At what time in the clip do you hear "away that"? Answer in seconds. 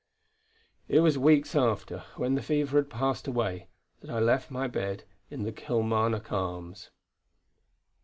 3.27-4.09